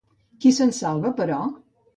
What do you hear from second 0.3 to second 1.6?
Qui se'n salvava, però?